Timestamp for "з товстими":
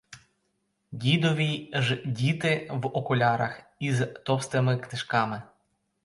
3.93-4.77